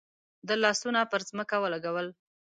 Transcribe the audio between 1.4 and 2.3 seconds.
ولګول.